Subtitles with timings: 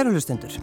[0.00, 0.54] Kæru hlustendur,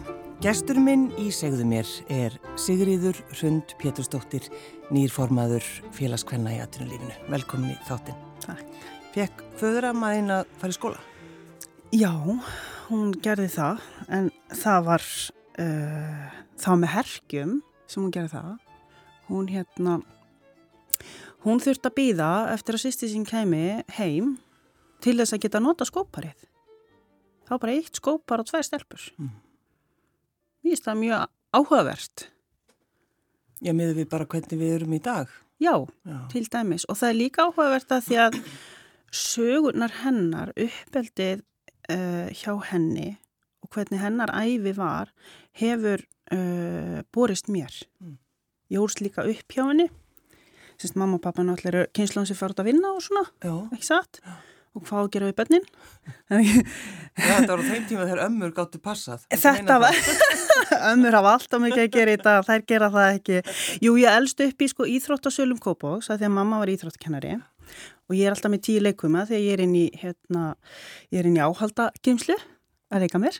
[0.42, 4.48] gestur minn í segðu mér er Sigriður Hrund Pétursdóttir,
[4.90, 5.62] nýrformaður
[5.94, 7.14] félagskvenna í aðtunulífinu.
[7.30, 8.18] Velkomin í þáttinn.
[8.42, 8.64] Takk.
[9.14, 11.04] Fekk föðurammaðinn að fara í skóla?
[11.94, 12.10] Já,
[12.88, 13.86] hún gerði það,
[14.18, 14.32] en
[14.64, 15.08] það var,
[15.62, 16.26] uh,
[16.66, 18.52] var með hergjum sem hún gerði það.
[19.30, 20.00] Hún hérna,
[21.46, 24.34] hún þurfti að býða eftir að sýsti sín kemi heim
[24.98, 26.48] til þess að geta nota skóparið.
[27.48, 29.04] Var bara eitt skópar og tvær stelpur.
[29.18, 29.30] Mm.
[30.62, 32.26] Mér finnst það mjög áhugavert.
[33.64, 35.30] Já, miður við bara hvernig við erum í dag.
[35.58, 35.74] Já,
[36.06, 36.18] Já.
[36.30, 36.84] til dæmis.
[36.86, 38.36] Og það er líka áhugavert að því að
[39.18, 41.42] sögurnar hennar, uppeldið
[41.90, 43.16] uh, hjá henni
[43.64, 45.10] og hvernig hennar æfi var,
[45.58, 47.74] hefur uh, borist mér.
[48.04, 48.18] Mm.
[48.70, 49.88] Ég úrst líka upp hjá henni.
[50.78, 53.54] Sérst, mamma og pappa náttúrulega eru kynnslóðan sem út að vinna og svona, Já.
[53.74, 54.20] ekki satt?
[54.76, 55.64] Og hvað að gera við bönnin?
[56.28, 56.38] Já,
[57.18, 59.24] þetta var á þeim tíma þegar ömmur gáttu passað.
[59.32, 60.00] Þetta var,
[60.92, 63.40] ömmur hafa alltaf mikið að gera í dag, þær gera það ekki.
[63.86, 67.34] Jú, ég elst upp í sko íþróttasölum Kópóks að því að mamma var íþróttakennari
[68.08, 70.44] og ég er alltaf með tíu leikuma þegar ég er inn í, hérna,
[71.12, 72.36] ég er inn í áhaldagimslu
[72.88, 73.36] að leika mér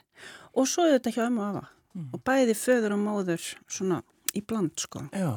[0.53, 2.11] og svo er þetta ekki ömmu afa Mm.
[2.15, 3.97] og bæði föður og móður svona
[4.37, 5.01] í bland sko.
[5.17, 5.31] Já.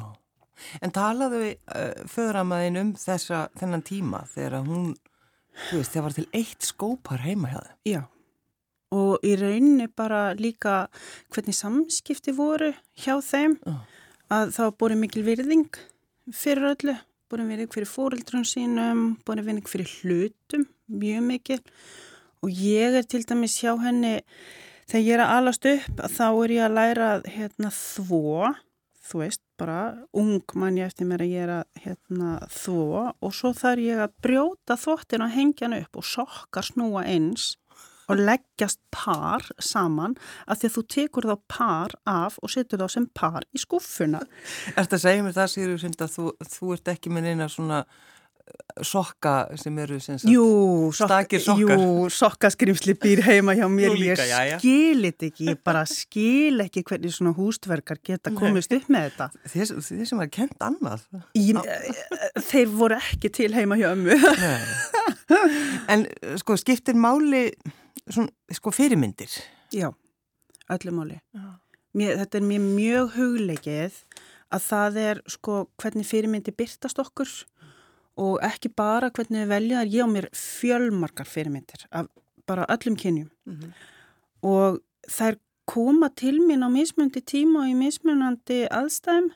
[0.84, 4.92] En talaðu við uh, föðurammaðinn um þessa, þennan tíma þegar hún,
[5.68, 7.76] þú veist, það var til eitt skópar heima hjá þau.
[7.88, 8.02] Já.
[8.92, 10.86] Og í rauninni bara líka
[11.32, 13.78] hvernig samskipti voru hjá þeim Já.
[14.36, 15.80] að það búin mikil virðing
[16.36, 16.96] fyrir öllu,
[17.32, 21.62] búin virðing fyrir fóreldrun sínum, búin virðing fyrir hlutum, mjög mikil
[22.42, 24.18] og ég er til dæmis hjá henni
[24.90, 28.52] þegar ég er að alast upp að þá er ég að læra hérna, þvó,
[29.12, 29.80] þú veist, bara
[30.16, 34.04] ung mann ég eftir mér að ég er að hérna, þvó og svo þarf ég
[34.04, 37.52] að brjóta þvottin og hengja hann upp og sokkar snúa eins
[38.10, 40.16] og leggjast par saman
[40.50, 44.22] að því að þú tekur þá par af og setur þá sem par í skúffuna.
[44.74, 47.84] Ertu að segja mér það, Sigur, að þú, þú ert ekki með neina svona
[48.82, 51.78] sokka sem eru sem sagt, Jú, stakir sokkar.
[51.78, 53.94] Jú, sokkaskrimsli býr heima hjá mér.
[53.96, 54.58] Líka, ég jæja.
[54.60, 59.28] skil þetta ekki, ég bara skil ekki hvernig svona hústverkar geta komist upp með þetta.
[59.52, 61.06] Þið, þið sem var kent annað.
[61.38, 61.60] Ég,
[62.48, 64.18] þeir voru ekki til heima hjá ömmu.
[65.92, 67.46] En eh, sko, skiptir máli
[68.06, 69.32] svona, sko, fyrirmyndir?
[69.74, 69.90] Já,
[70.72, 71.20] öllu máli.
[71.96, 74.02] Mér, þetta er mér mjög hugleikið
[74.52, 77.30] að það er sko hvernig fyrirmyndi byrtast okkur
[78.16, 82.10] og ekki bara hvernig við velja ég á mér fjölmarkar fyrirmyndir af
[82.46, 83.30] bara öllum kynjum
[84.42, 89.30] og þær koma til mín á mismundi tíma og í mismunandi aðstæðum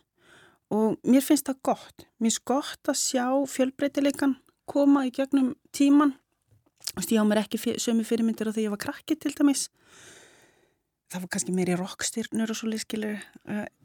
[0.75, 2.07] og mér finnst það gott.
[2.19, 4.37] Mér finnst gott að sjá fjölbreytileikan
[4.67, 6.17] koma í gegnum tíman.
[6.97, 9.69] Veist, Ég á mér ekki sömu fyrirmyndir á því ég var krakki til dæmis.
[11.07, 13.21] Það var kannski meiri rockstyrnur og svo liðskilir.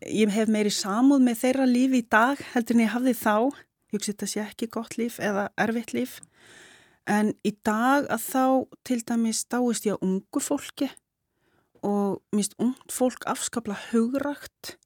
[0.10, 3.36] Ég hef meiri samúð með þeirra lífi í dag heldur en ég hafði þá.
[3.92, 6.20] Ég hugsi þetta sé ekki gott líf eða erfitt líf.
[7.12, 8.44] En í dag að þá
[8.88, 10.88] til dæmis dáist ég á ungu fólki
[11.84, 14.78] og mér finnst ungt fólk afskapla hugrakt.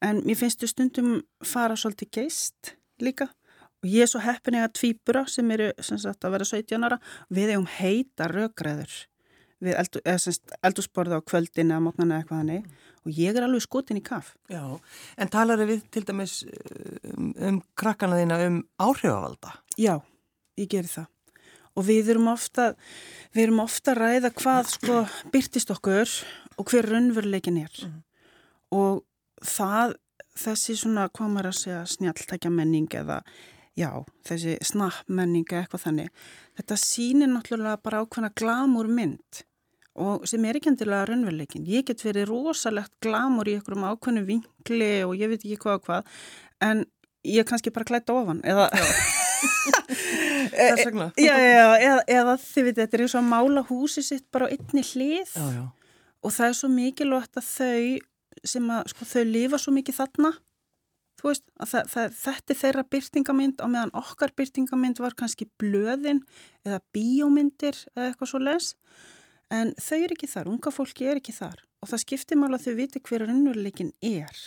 [0.00, 1.10] En mér finnst þau stundum
[1.44, 2.72] fara svolítið geist
[3.02, 3.28] líka.
[3.82, 6.98] Og ég er svo heppin eða tvíbura sem eru sem sagt að vera 17 ára.
[7.28, 8.94] Við eigum heita rökræður
[9.64, 10.02] við eldu,
[10.62, 12.64] eldursporða á kvöldin eða mótnana eða eitthvað hannig
[13.04, 14.62] og ég er alveg skotin í kaff Já,
[15.18, 19.54] en talar við til dæmis eh, um, um krakkana þína um áhrifavalda?
[19.78, 19.98] Já,
[20.58, 21.08] ég geri það.
[21.78, 22.72] Og við erum ofta
[23.34, 25.02] við erum ofta að ræða hvað sko
[25.34, 26.14] byrtist okkur
[26.58, 27.84] og hver raunveruleikin er.
[28.74, 29.04] Og
[29.46, 29.94] það
[30.38, 33.20] þessi svona, hvað maður að segja snjáltækja menning eða
[33.78, 33.90] já,
[34.26, 36.24] þessi snapp menning eða eitthvað þannig
[36.58, 39.42] þetta sýnir náttúrulega bara ákveðna glamúr mynd
[39.98, 41.66] og sem er ekki endilega raunveruleikin.
[41.68, 45.86] Ég get verið rosalegt glamúr í einhverjum ákveðnu vinkli og ég veit ekki hvað og
[45.88, 46.12] hvað
[46.68, 46.84] en
[47.26, 48.68] ég er kannski bara klætt ofan eða
[49.78, 51.08] Þess vegna?
[51.20, 54.48] já, já, eða, eða þið veit, þetta er eins og að mála húsi sitt bara
[54.48, 55.64] á einni hlið Já, já.
[56.24, 60.32] og það er svo mikilvægt að þau sem að, sko, þau lifa svo mikið þarna
[61.18, 65.48] þú veist, að það, það, þetta er þeirra byrtingamind á meðan okkar byrtingamind var kannski
[65.60, 66.20] blöðin
[66.66, 68.72] eða bíómyndir eða eitthvað svo les
[69.54, 71.62] en þau er ekki þar, unga fólki er ekki þar.
[71.82, 74.42] Og það skiptir mála að þau viti hver raunveruleikin er.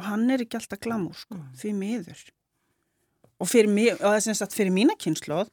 [0.00, 2.22] Og hann er ekki alltaf glamúr, sko, því miður.
[3.42, 5.48] Og fyrir, mig, og það er sem sagt fyrir mína kynnslóð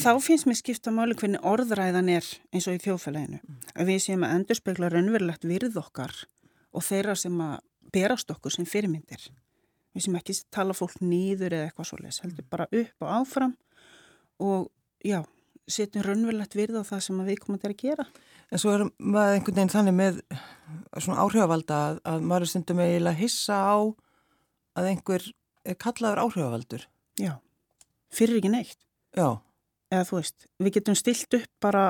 [0.00, 3.40] þá finnst mér skipta máli hvernig orðræðan er eins og í þjóðfélaginu.
[3.76, 6.14] Að við séum að endurspegla raunverulegt virð okkar
[6.72, 7.58] og þeirra sem að
[7.92, 9.28] berast okkur sem fyrirmyndir.
[9.92, 13.54] Við sem ekki tala fólk nýður eða eitthvað svoleiðis, heldur bara upp og áfram.
[14.40, 14.68] Og
[15.04, 15.20] já,
[15.68, 18.08] setjum raunverulegt virð á það sem að við komum til að gera
[18.48, 20.20] En svo er maður einhvern veginn þannig með
[20.96, 23.76] svona áhrifavalda að, að maður stundum eiginlega hissa á
[24.78, 25.26] að einhver
[25.68, 26.86] er kallaður áhrifavaldur.
[27.20, 27.34] Já,
[28.14, 28.80] fyrir ekki neitt.
[29.18, 29.42] Já.
[29.92, 31.84] Eða þú veist, við getum stilt upp bara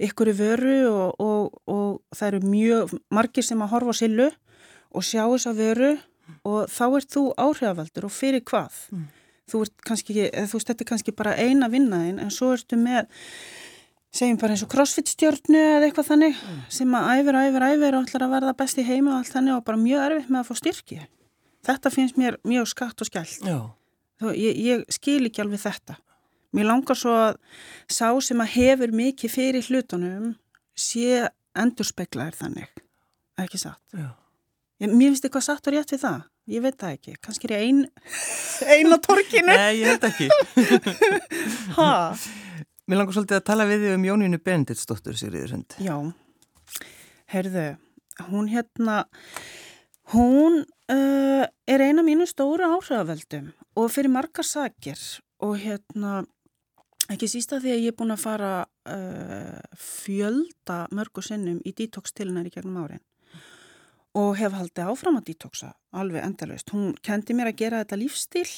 [0.00, 4.28] ykkur í vöru og, og, og það eru mjög margir sem að horfa á sillu
[4.92, 5.90] og sjá þessa vöru
[6.48, 8.78] og þá ert þú áhrifavaldur og fyrir hvað?
[8.92, 9.08] Mm.
[9.52, 13.10] Þú ert kannski, þú veist, þetta er kannski bara eina vinnaðin en svo ertu með
[14.12, 16.62] segjum bara eins og crossfit stjórnu eða eitthvað þannig mm.
[16.72, 19.54] sem að æfir, æfir, æfir og ætlar að verða best í heima og allt þannig
[19.56, 20.98] og bara mjög erfitt með að fá styrki.
[21.68, 23.46] Þetta finnst mér mjög skatt og skjælt.
[24.36, 25.96] Ég, ég skil ekki alveg þetta.
[26.52, 27.38] Mér langar svo að
[27.88, 30.34] sá sem að hefur mikið fyrir hlutunum
[30.76, 31.22] sé
[31.58, 32.82] endurspeglaðir þannig.
[33.40, 33.80] Ekki satt.
[33.96, 36.28] Ég, mér finnst eitthvað satt og rétt við það.
[36.50, 37.12] Ég veit það ekki.
[37.22, 37.82] Kannski er ég ein,
[38.74, 39.52] ein á torkinu.
[39.52, 40.26] Nei, ég veit ekki.
[41.78, 41.90] Hæ?
[42.90, 45.76] Mér langar svolítið að tala við þig um Jónínu Benediktsdóttur, Sigriður Hund.
[45.78, 45.94] Já,
[47.30, 47.66] herðu,
[48.32, 48.96] hún hérna,
[50.10, 50.58] hún
[50.90, 54.98] uh, er eina mínu stóra áhrifavöldum og fyrir margar sakir
[55.42, 56.24] og hérna,
[57.06, 62.50] ekki sísta því að ég er búin að fara uh, fjölda mörgu sinnum í detox-tilnæri
[62.50, 63.02] gegnum árin
[64.18, 66.72] og hef haldið áfram að detoxa alveg endalust.
[66.74, 68.48] Hún kendi mér að gera þetta lífstíl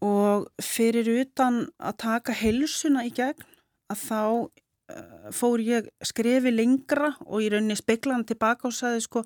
[0.00, 3.44] og fyrir utan að taka helsuna í gegn
[3.92, 9.24] að þá uh, fór ég skrefi lengra og í rauninni speiklan tilbaka og sagði sko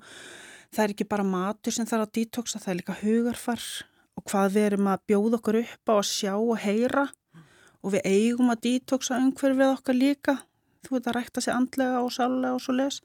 [0.75, 3.63] það er ekki bara matur sem þarf að detoxa, það er líka hugarfar
[4.15, 7.05] og hvað við erum að bjóða okkur upp á að sjá og heyra
[7.85, 10.35] og við eigum að detoxa umhverfið okkar líka,
[10.83, 12.99] þú veit að rækta sér andlega og sálega og svo les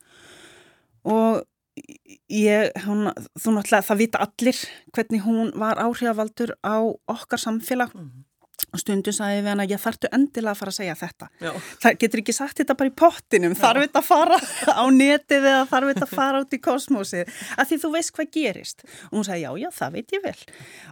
[1.06, 1.44] og
[1.76, 4.64] ég, hún, þú náttúrulega, það vita allir
[4.94, 6.76] hvernig hún var áhrifavaldur á
[7.10, 8.24] okkar samfélag mm -hmm.
[8.72, 11.28] og stundum sagði við hann að ég þartu endilega að fara að segja þetta.
[11.40, 11.52] Já.
[11.82, 14.38] Það getur ekki sagt þetta bara í pottinum, þarf þetta að fara
[14.82, 17.24] á netið eða þarf þetta að fara út í kosmosið,
[17.56, 18.84] að því þú veist hvað gerist.
[19.10, 20.40] Og hún sagði já, já, það veit ég vel.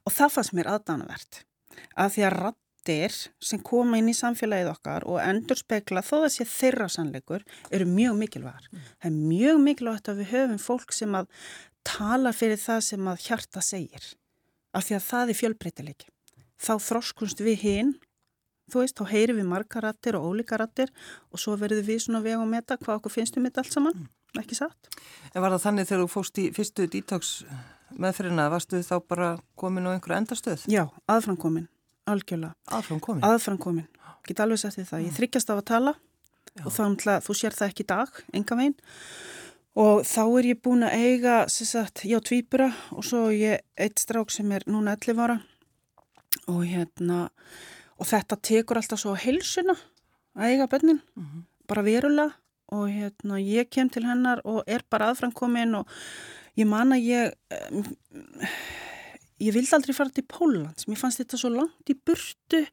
[0.05, 1.45] Og það fannst mér aðdánavert,
[1.97, 2.55] að því að
[2.89, 7.45] fréttir sem koma inn í samfélagið okkar og endur spekla þó að sé þeirra sannleikur
[7.71, 8.69] eru mjög mikilvægar.
[8.73, 8.81] Mm.
[9.01, 11.29] Það er mjög mikilvægt að við höfum fólk sem að
[11.85, 14.13] tala fyrir það sem að hjarta segir
[14.73, 16.09] af því að það er fjölbreytileiki.
[16.59, 17.95] Þá þroskunst við hinn,
[18.73, 20.93] þú veist, þá heyrir við margarattir og ólíkarattir
[21.33, 23.97] og svo verður við svona veg og meta hvað okkur finnst um þetta allt saman,
[23.97, 24.43] mm.
[24.43, 24.93] ekki satt.
[25.35, 27.35] En var það þannig þegar þú fóst í fyrstu detox
[27.97, 30.67] meðferðina, varstu þá bara komin á einhverju endarstöð?
[30.69, 31.69] Já, aðframkomin
[32.09, 32.55] algjörlega.
[32.75, 33.25] Aðframkomin?
[33.29, 33.89] Aðframkomin,
[34.29, 35.05] geta alveg sett því það.
[35.07, 35.95] Ég þryggjast af að tala
[36.55, 36.63] Já.
[36.65, 38.79] og þannig að þú sér það ekki dag, enga veginn.
[39.79, 44.03] Og þá er ég búin að eiga, sem sagt, já, tvýpura og svo ég eitt
[44.03, 45.39] strák sem er núna 11 ára
[46.51, 47.29] og hérna,
[48.01, 49.77] og þetta tekur alltaf svo helsuna
[50.39, 51.43] að eiga bönnin, mm -hmm.
[51.69, 52.33] bara verulega
[52.73, 55.89] og hérna, ég kem til hennar og er bara aðframkomin og
[56.57, 57.33] ég man að ég...
[57.71, 57.85] Um,
[59.43, 62.65] ég vildi aldrei fara til Pólland mér fannst þetta svo langt í burtu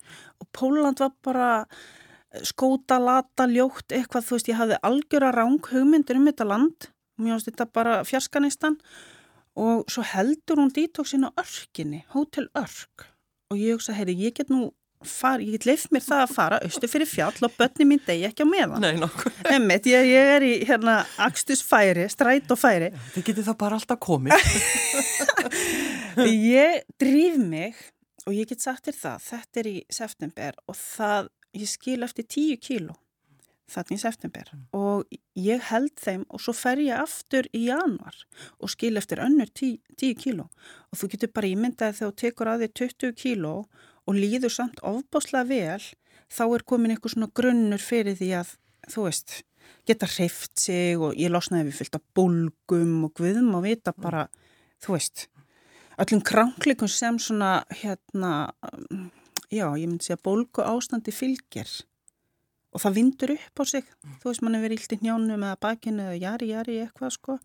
[0.42, 5.72] og Pólland var bara eh, skóta, lata, ljótt eitthvað, þú veist, ég hafði algjöra ráng
[5.72, 6.90] hugmyndir um þetta land.
[7.22, 8.80] Mér fannst þetta bara fjarskannistan
[9.56, 13.08] og svo heldur hún dítóksinn á örkinni, Hotel Örk.
[13.54, 14.74] Og ég hugsa, heyri, ég get nú
[15.06, 18.28] far, ég get leif mér það að fara austu fyrir fjall og börni mín degi
[18.30, 18.86] ekki á meðan.
[18.86, 22.92] Nei, nokkuð Emmett, ég, ég er í hérna axtusfæri, stræt og færi.
[23.16, 24.34] Þið getur það bara alltaf komið.
[26.16, 27.75] Ég drýf mig
[28.25, 31.28] og ég get sagt þér það þetta er í september og það,
[31.60, 32.96] ég skil eftir tíu kíló
[33.72, 34.64] þarna í september mm.
[34.78, 38.18] og ég held þeim og svo fer ég aftur í januar
[38.60, 40.48] og skil eftir önnur tí, tíu kíló.
[40.94, 43.56] Og þú getur bara ímyndað þegar þú tekur að þig 20 kíló
[44.06, 45.84] og líður samt ofbáslega vel
[46.32, 48.56] þá er komin eitthvað svona grunnur fyrir því að
[48.92, 49.38] þú veist
[49.86, 54.02] geta hreift sig og ég losnaði við fyllt af bólgum og guðum og vita mm.
[54.02, 54.26] bara,
[54.82, 55.28] þú veist
[56.02, 58.52] öllum kranklikum sem svona hérna
[59.50, 61.70] já, ég myndi segja bólgu ástandi fylgir.
[62.76, 63.86] Og það vindur upp á sig.
[64.04, 64.18] Mm.
[64.20, 67.40] þú veist, mann er verið ílt í njánum eða bakinu eða jari, jari, eitthvað sko.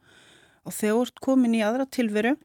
[0.67, 2.37] Og þegar þú ert komin í aðra tilveru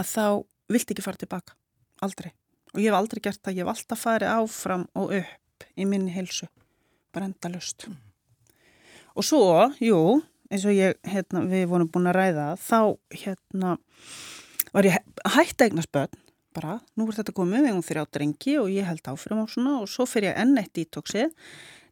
[0.00, 0.24] að þá
[0.72, 1.54] vilt ekki fara tilbaka,
[2.02, 2.32] aldrei
[2.72, 6.12] og ég hef aldrei gert það, ég hef alltaf farið áfram og upp í minni
[6.14, 6.48] helsu
[7.12, 7.96] bara enda löst mm.
[9.16, 9.44] og svo,
[9.82, 10.20] jú
[10.52, 12.80] eins og ég, hérna, við vorum búin að ræða þá,
[13.22, 13.76] hérna
[14.72, 14.98] var ég
[15.36, 16.18] hægt að eigna spöld
[16.52, 19.46] bara, nú er þetta komið, við hefum þér á drengi og ég held áfram á
[19.48, 21.32] svona og svo fyrir ég enn eitt ítóksið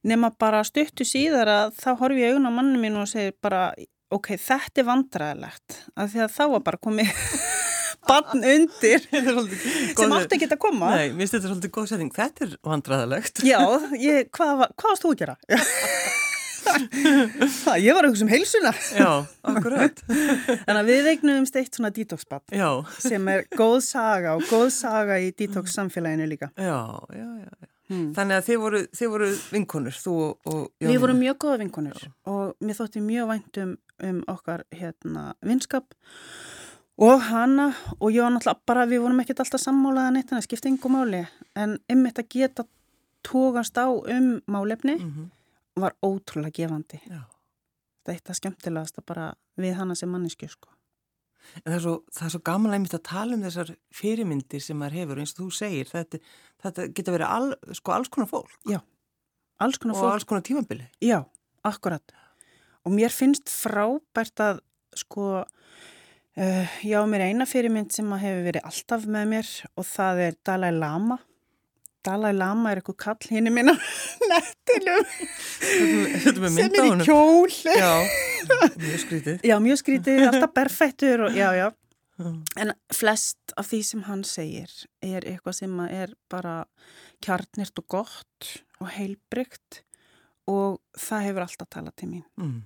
[0.04, 3.70] nema bara stuttu síðar að þá horfi ég augun á mannum mín og segir bara
[4.12, 7.12] ok, þetta er vandræðilegt af því að þá var bara komið
[8.08, 12.46] bann undir sem átti ekki að koma Nei, mér finnst þetta svolítið góð setting, þetta
[12.46, 13.60] er vandræðilegt Já,
[13.98, 15.38] ég, hvað, hvað varst þú að gera?
[16.70, 18.70] það, ég var eitthvað sem heilsuna.
[18.94, 19.08] Já,
[19.50, 20.02] akkurat.
[20.06, 22.54] Þannig að við eignum steitt svona detox-babb
[23.00, 26.50] sem er góð saga og góð saga í detox samfélaginu líka.
[26.60, 26.78] Já,
[27.16, 27.70] já, já.
[27.90, 28.12] Hmm.
[28.14, 30.90] Þannig að þið voru, þið voru vinkonur, þú og Jónína.
[30.92, 32.10] Við vorum mjög góða vinkonur Já.
[32.30, 33.72] og mér þótti mjög vænt um,
[34.06, 35.96] um okkar hérna, vinskap
[36.98, 40.48] og hana og ég var náttúrulega bara, við vorum ekkert alltaf sammálaða neitt, þannig að
[40.48, 41.22] skipta yngu máli
[41.56, 42.66] en um þetta geta
[43.26, 45.30] tókast á um málefni mm -hmm.
[45.76, 47.00] var ótrúlega gefandi.
[47.06, 47.22] Já.
[48.00, 50.68] Þetta er eitt af skemmtilegast að bara við hana sem mannisku sko.
[51.64, 55.32] Það er svo, svo gaman að að tala um þessar fyrirmyndir sem maður hefur eins
[55.34, 56.18] og þú segir, þetta,
[56.62, 58.80] þetta getur verið all, sko, alls konar fólk Já,
[59.58, 61.24] alls konar og fólk alls konar tímambili Já,
[61.64, 62.14] akkurat
[62.84, 64.60] og mér finnst frábært að
[64.96, 65.44] sko
[66.40, 70.70] uh, já, mér eina fyrirmynd sem hefur verið alltaf með mér og það er Dalai
[70.76, 71.18] Lama.
[72.06, 73.74] Dalai Lama er eitthvað kall hinn í minna
[74.30, 75.04] nettilum
[76.56, 77.52] sem er í kjól.
[77.66, 77.92] Já,
[78.86, 79.44] mjög skrítið.
[79.46, 81.68] Já, mjög skrítið, alltaf perfektur og, já, já.
[82.60, 84.72] en flest af því sem hann segir
[85.04, 86.62] er eitthvað sem er bara
[87.24, 89.82] kjarnirt og gott og heilbrygt
[90.48, 92.26] og það hefur alltaf talað til mín.
[92.40, 92.60] Mm.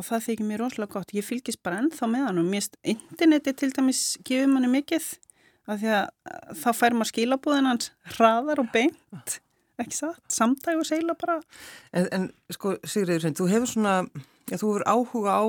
[0.00, 1.12] Og það þykir mér rosalega gott.
[1.16, 5.12] Ég fylgis bara ennþá með hann og mér interneti til dæmis gefur manni mikið
[5.70, 9.38] að því að þá fær maður skilabúðin hans hraðar og beint.
[9.80, 11.38] Ekki satt, samtæg og segla bara.
[11.96, 13.94] En, en sko Sigriður, þú hefur svona
[14.50, 15.44] já, þú hefur áhuga á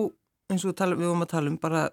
[0.51, 1.83] eins og tala, við vorum að tala um bara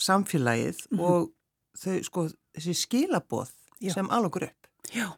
[0.00, 1.04] samfélagið mm -hmm.
[1.04, 1.30] og
[1.76, 3.92] þau sko þessi skilabóð já.
[3.94, 4.66] sem alveg upp.
[4.92, 5.12] Já,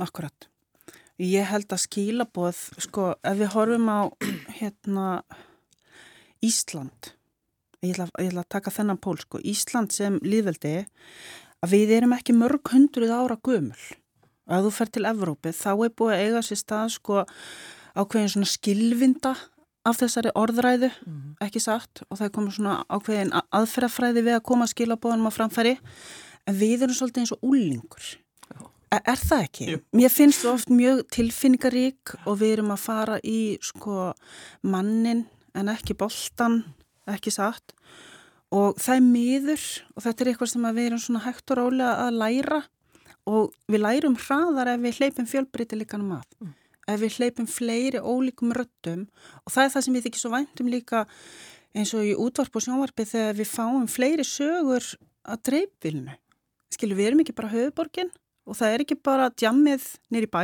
[0.00, 0.48] akkurat.
[1.18, 4.00] Ég held að skilabóð sko, ef við horfum á
[4.60, 5.22] hérna
[6.44, 7.12] Ísland.
[7.82, 10.74] Ég ætla, ég ætla að taka þennan pól sko, Ísland sem líðveldi
[11.62, 13.84] að við erum ekki mörg hundruð ára gömul.
[14.48, 17.24] Og að þú fer til Evrópi þá er búið að eiga sér stað sko
[17.98, 19.34] ákveðin svona skilvinda
[19.88, 21.34] af þessari orðræðu, -hmm.
[21.40, 25.78] ekki sagt og það komið svona ákveðin aðferðafræði við að koma að skilabóðanum á framfæri.
[26.46, 28.18] En við erum svolítið eins og úlingur
[28.92, 29.66] er, er það ekki?
[29.72, 29.80] Jú.
[29.96, 34.12] Mér finnst það oft mjög tilfinningarík og við erum að fara í sko
[34.66, 35.26] mannin
[35.58, 36.62] en ekki boltan,
[37.10, 37.74] ekki sagt
[38.54, 41.90] og það er miður og þetta er eitthvað sem við erum svona hægt og rálega
[42.06, 42.60] að læra.
[43.28, 46.30] Og við lærum hraðar ef við hleypum fjölbreytileikanum að.
[46.40, 46.54] Mm.
[46.88, 49.02] ef við hleypum fleiri ólíkum röttum
[49.44, 51.02] og það er það sem við þykir svo væntum líka
[51.76, 54.86] eins og í útvarp og sjónvarpi þegar við fáum fleiri sögur
[55.28, 56.16] að dreifvilnu
[56.72, 58.12] skilur við erum ekki bara höfuborgin
[58.48, 60.42] og það er ekki bara djammið nýri bæ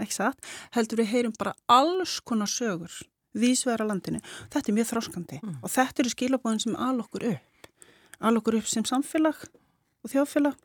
[0.00, 0.40] ekki satt,
[0.74, 2.96] heldur við heyrum bara alls konar sögur
[3.34, 4.20] vísvegar á landinu.
[4.52, 5.56] Þetta er mjög þráskandi mm.
[5.62, 7.68] og þetta eru skilabóðin sem al okkur upp.
[8.24, 9.44] Al okkur upp sem samfélag
[10.04, 10.58] og þjóðfélag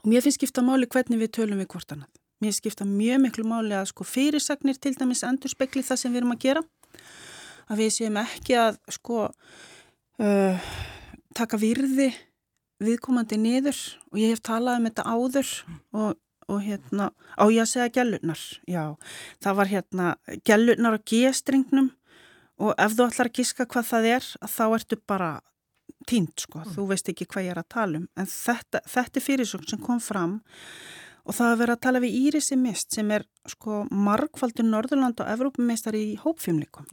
[0.00, 2.10] og mér finnst skipta máli hvernig við tölum við hvort annað.
[2.40, 6.22] Mér skipta mjög miklu máli að sko fyrirsagnir til dæmis endur spekli það sem við
[6.22, 6.62] erum að gera.
[7.70, 10.70] Að við séum ekki að sko uh,
[11.36, 12.10] taka virði
[12.80, 13.78] viðkomandi niður
[14.10, 15.52] og ég hef talað um þetta áður
[15.92, 16.16] og
[16.50, 18.84] og hérna, á ég að segja gælunar, já,
[19.42, 20.08] það var hérna
[20.46, 21.92] gælunar á G-strengnum
[22.60, 25.30] og ef þú ætlar að gíska hvað það er, þá ertu bara
[26.08, 26.72] tínt, sko, mm.
[26.74, 29.82] þú veist ekki hvað ég er að tala um, en þetta, þetta er fyrirsögn sem
[29.84, 30.40] kom fram
[31.24, 35.32] og það að vera að tala við Írisi Mist sem er sko margfaldur Norðurland og
[35.34, 36.88] Evrópumeistar í hópfimlikum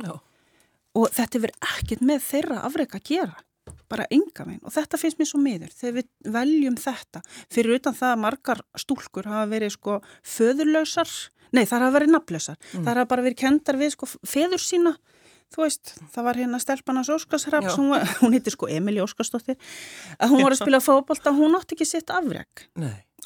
[0.97, 3.46] og þetta verður ekkert með þeirra afreika að gera
[3.91, 4.63] bara enga veginn.
[4.65, 7.23] Og þetta finnst mér svo miður þegar við veljum þetta.
[7.53, 9.99] Fyrir utan það að margar stúlkur hafa verið sko
[10.35, 11.11] föðurlausar.
[11.55, 12.57] Nei það hafa verið nafnlausar.
[12.59, 12.87] Mm.
[12.87, 14.95] það hafa bara verið kendar við sko feður sína.
[15.47, 19.55] Þú veist, það var hérna Stelpanas Óskarsraps, hún, hún heitir sko Emilí Óskarsdóttir.
[20.19, 22.67] Að hún var að spila fókbalta hún átti ekki sitt afreg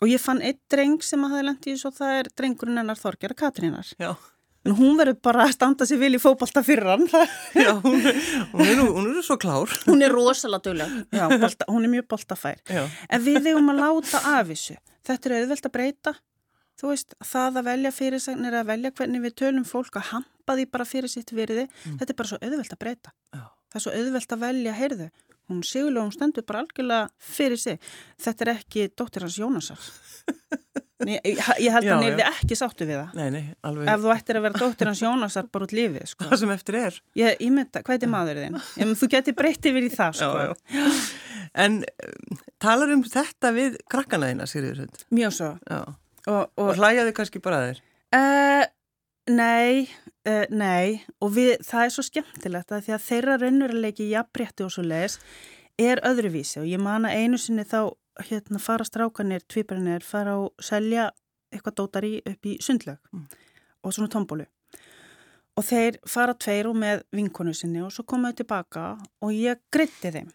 [0.01, 3.37] og ég fann eitt dreng sem að það lendi svo það er drengurinn hennar Þorgjara
[3.37, 3.89] Katrínar.
[4.01, 4.13] Já
[4.61, 7.07] En hún verður bara að standa sér vil í fókbalta fyrir hann.
[7.57, 8.17] Já, hún er,
[8.51, 9.71] hún er, hún er svo klár.
[9.87, 10.97] Hún er rosalega döguleg.
[11.17, 12.59] Já, bolta, hún er mjög boltafær.
[12.69, 12.83] Já.
[13.09, 14.77] En við eigum að láta af þessu.
[15.07, 16.13] Þetta er auðvelt að breyta.
[16.81, 20.67] Þú veist, það að velja fyrirsagnir, að velja hvernig við tölum fólk að hampa því
[20.73, 21.97] bara fyrir sitt virði, mm.
[21.99, 23.13] þetta er bara svo auðvelt að breyta.
[23.33, 23.43] Já.
[23.71, 25.09] Það er svo auðvelt að velja, heyrðu,
[25.51, 27.91] hún sigurlega, hún stendur bara algjörlega fyrir sig.
[28.25, 29.85] Þetta er ekki dóttir hans Jónasar.
[31.01, 33.17] Nei, ég, held já, að hann hefði ekki sáttu við það.
[33.17, 36.27] Nei, nei, ef þú ættir að vera dóttir hans Jónasar bara út lífið sko.
[36.29, 36.99] það sem eftir er.
[37.21, 38.59] Ég, ég mynda, hvað er maður þinn?
[38.81, 40.29] Ég, þú geti breytið við í það sko.
[40.45, 40.91] já,
[41.65, 45.49] en um, talar um þetta við krakkana þína Sigriður mjög svo.
[45.71, 45.89] Og,
[46.29, 47.83] og, og hlæjaði kannski bara þér?
[48.11, 48.63] Uh,
[49.31, 49.87] nei
[50.27, 51.01] uh, nei.
[51.21, 55.17] Og við, það er svo skemmtilegt að því að þeirra raunveruleiki jafnbretti og svo les
[55.81, 56.61] er öðruvísi.
[56.61, 61.09] Og ég man að einu sinni þá hérna fara strákanir, tviparnir, fara og selja
[61.51, 63.27] eitthvað dótari upp í sundleg mm.
[63.83, 64.45] og svona tombólu.
[65.57, 68.85] og þeir fara tveir og með vinkonu sinni og svo komaðu tilbaka
[69.21, 70.31] og ég greitti þeim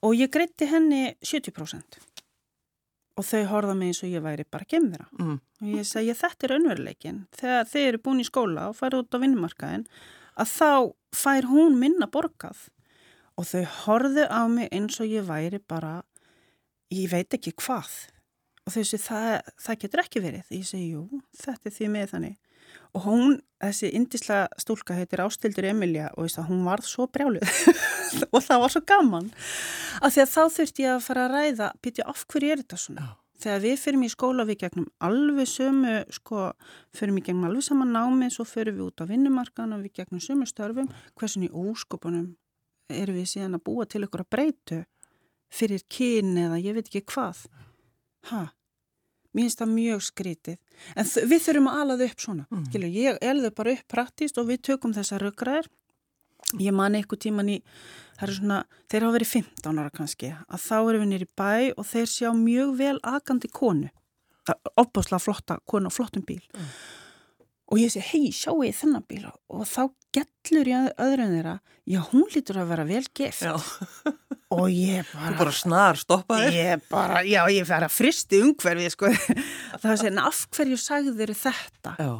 [0.00, 2.00] og ég greitti henni 70%
[3.14, 5.36] og þau horða mig eins og ég væri bara gemðra mm.
[5.62, 9.18] og ég segi þetta er önveruleikin þegar þeir eru búin í skóla og farið út
[9.18, 9.86] á vinnumarkaðin
[10.40, 10.70] að þá
[11.14, 12.66] fær hún minna borgað
[13.38, 16.00] og þau horðu á mig eins og ég væri bara
[16.94, 17.92] ég veit ekki hvað.
[18.64, 20.44] Og sé það, það getur ekki verið.
[20.56, 21.04] Ég segi jú,
[21.36, 22.36] þetta er því með þannig.
[22.94, 27.50] Og hún, þessi indisla stúlka heitir Ástildur Emilia og veist, hún varð svo brjálið
[28.34, 29.28] og það var svo gaman.
[30.00, 32.80] Af því að þá þurfti ég að fara að ræða býtja af hverju er þetta
[32.80, 33.04] svona?
[33.04, 33.20] Já.
[33.44, 36.46] þegar við fyrir í skóla við gegnum alveg sömu sko,
[36.96, 40.22] fyrir við gegnum alveg saman námi svo fyrir við út á vinnumarkan og við gegnum
[40.22, 40.88] sömu störfum.
[41.18, 42.30] Hversin í óskopunum
[42.94, 44.80] eru við síðan að búa til ykkur að breytu
[45.54, 47.46] fyrir kyn eða ég veit ekki hvað
[48.30, 48.50] hæ
[49.34, 50.58] Mér finnst það mjög skrítið.
[50.94, 52.44] En við þurfum að alaðu upp svona.
[52.52, 52.66] Mm.
[52.68, 55.66] Skilu, ég elðu bara upp praktist og við tökum þessa röggræðir.
[56.62, 57.56] Ég man eitthvað tíman í,
[58.20, 62.12] svona, þeir hafa verið 15 ára kannski, að þá eru við nýri bæ og þeir
[62.12, 63.90] sjá mjög vel agandi konu.
[64.78, 66.44] Opbáslega flotta konu og flottum bíl.
[66.54, 66.70] Mm
[67.72, 71.54] og ég segi, hei, sjáu ég þennan bíl og þá gellur ég öðrum þeirra
[71.88, 73.44] já, hún lítur að vera vel gift
[74.54, 78.94] og ég bara Þú bara snar stoppaði Ég bara, já, ég fer að fristi umhverfið
[78.94, 79.10] sko.
[79.80, 82.12] það er að segja, af hverju sagðu þeirri þetta já.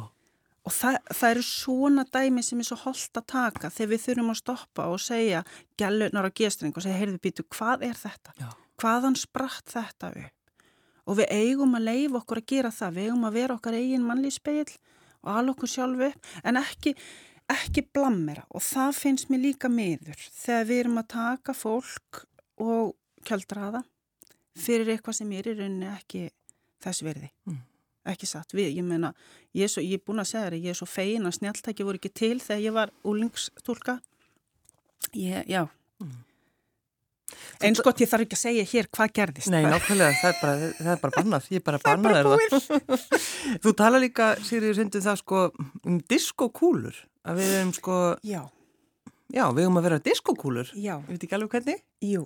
[0.65, 4.31] og það, það eru svona dæmi sem er svo holdt að taka þegar við þurfum
[4.33, 5.43] að stoppa og segja
[5.79, 8.35] gælunar á gestring og segja, heyrðu býtu, hvað er þetta?
[8.41, 8.49] Já.
[8.81, 10.33] Hvaðan spratt þetta upp?
[11.05, 14.07] Og við eigum að leifa okkur að gera það, við eigum að vera okkar eigin
[14.07, 14.65] mannlýspeil
[15.25, 16.09] og alveg okkur sjálfu
[16.45, 16.95] en ekki,
[17.51, 22.23] ekki blammera og það finnst mér líka miður þegar við erum að taka fólk
[22.63, 23.83] og kjöldraða
[24.55, 26.27] fyrir eitthvað sem er í rauninni ekki
[26.83, 27.31] þess verði.
[27.49, 27.63] Mm.
[28.05, 29.11] Ekki satt við, ég meina,
[29.57, 31.87] ég er, svo, ég er búin að segja það, ég er svo fein að snjáltæki
[31.87, 33.97] voru ekki til þegar ég var úlingstúlka.
[35.17, 35.63] Ég, já,
[36.03, 36.21] mm.
[37.65, 39.49] Eins gott ég þarf ekki að segja hér hvað gerðist.
[39.53, 43.05] Nei, nákvæmlega, það er bara, það er bara bannað, ég er bara bannað er það.
[43.63, 45.43] Þú tala líka, Sigriður, sendið það sko
[45.81, 48.41] um diskokúlur, að við erum sko, já,
[49.33, 51.81] já við eigum að vera diskokúlur, já, við veit ekki alveg hvernig?
[52.05, 52.25] Jú,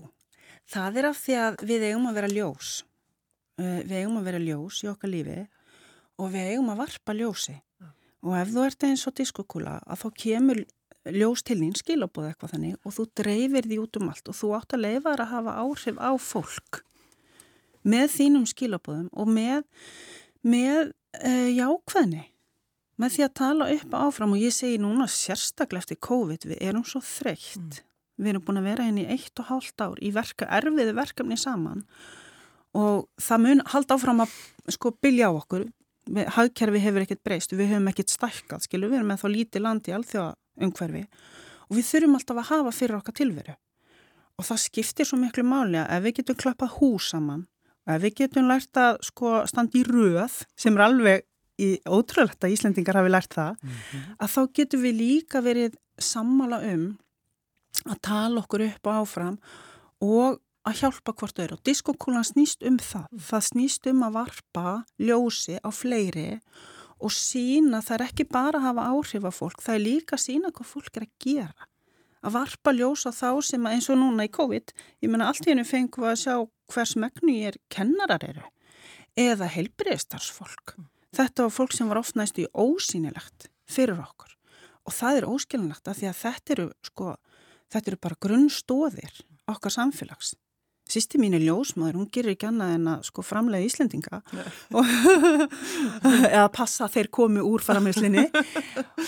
[0.70, 2.74] það er af því að við eigum að vera ljós,
[3.62, 5.40] uh, við eigum að vera ljós í okkar lífi
[6.20, 7.56] og við eigum að varpa ljósi.
[8.28, 10.58] Og ef þú ert eins og diskokúla að þá kemur
[11.08, 14.52] ljós til þín skilabóð eitthvað þannig og þú dreifir því út um allt og þú
[14.58, 16.82] átt að leifa að hafa áhrif á fólk
[17.88, 19.64] með þínum skilabóðum og með,
[20.44, 20.92] með
[21.24, 22.26] e, jákvæðni
[23.00, 26.86] með því að tala upp áfram og ég segi núna sérstaklega eftir COVID við erum
[26.88, 27.80] svo þreytt.
[27.80, 27.86] Mm.
[28.20, 31.38] við erum búin að vera henni hérna eitt og hálft ár í verka, erfiði verkefni
[31.40, 31.86] saman
[32.76, 34.34] og það mun halda áfram að
[34.76, 35.70] sko bylja á okkur.
[36.36, 39.94] Hagkerfi hefur ekkert breyst, við höfum ekkert stækkað, skilu, við erum með þá lítið landi
[39.96, 40.34] alþjóða
[40.66, 41.06] umhverfi
[41.70, 43.56] og við þurfum alltaf að hafa fyrir okkar tilveru.
[44.40, 47.46] Og það skiptir svo miklu máli að ef við getum klappað hús saman
[47.90, 51.29] ef við getum lært að sko standa í röð sem er alveg
[51.88, 54.04] ótrúlegt að Íslendingar hafi lært það mm -hmm.
[54.20, 56.86] að þá getum við líka verið sammála um
[57.86, 59.38] að tala okkur upp og áfram
[60.02, 63.24] og að hjálpa hvort öðru og diskokúlan snýst um það mm.
[63.30, 66.42] það snýst um að varpa ljósi á fleiri
[67.00, 70.24] og sína, það er ekki bara að hafa áhrif af fólk, það er líka að
[70.26, 71.68] sína hvað fólk er að gera.
[72.20, 75.54] Að varpa ljósa þá sem að eins og núna í COVID, ég menna allt í
[75.54, 76.36] hennu fengum við að sjá
[76.74, 78.44] hvers megnu ég er kennarar eru
[79.20, 80.76] eða helbriðistarsfólk.
[80.76, 80.90] Mm.
[81.16, 84.36] Þetta var fólk sem var oft næstu í ósýnilegt fyrir okkur
[84.90, 87.16] og það er óskilinlegt að því að þetta eru, sko,
[87.74, 89.20] þetta eru bara grunnstóðir
[89.50, 90.36] okkar samfélags.
[90.90, 94.24] Sýsti mín er ljósmaður, hún gerir ekki annað en að sko framlega Íslendinga
[96.32, 98.26] eða passa að þeir komi úr framleyslinni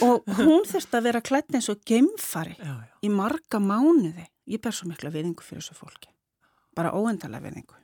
[0.05, 2.93] og hún þurft að vera klætt eins og gemfari já, já.
[3.01, 4.27] í marga mánuði.
[4.51, 6.13] Ég ber svo mikla viðingu fyrir þessu fólki,
[6.77, 7.80] bara óendalega viðingu.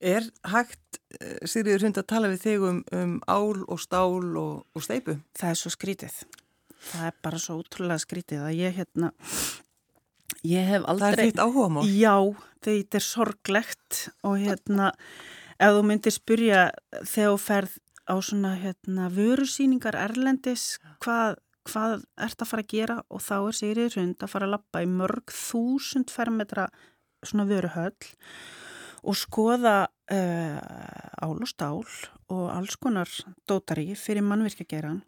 [0.00, 4.62] Er hægt, eh, Sigriður Hund, að tala við þig um, um ál og stál og,
[4.72, 5.18] og steipu?
[5.36, 6.22] Það er svo skrítið.
[6.80, 9.12] Það er bara svo útrúlega skrítið að ég hérna
[10.46, 11.10] Ég hef aldrei...
[11.10, 11.82] Það er þitt áhuga mál?
[11.90, 12.16] Já,
[12.64, 14.88] þetta er sorglegt og hérna,
[15.60, 16.62] ef þú myndir spyrja
[17.02, 17.76] þegar þú ferð
[18.10, 21.36] á svona hérna vörusýningar erlendis, hvað,
[21.68, 24.82] hvað ert að fara að gera og þá er Sigriður Hund að fara að lappa
[24.86, 26.70] í mörg þúsund fermetra
[27.20, 28.69] svona vöruhöll og
[29.16, 29.76] skoða
[30.12, 30.58] uh,
[31.20, 31.84] ál og stál
[32.30, 33.10] og alls konar
[33.48, 35.02] dótari fyrir mannvirkjageran.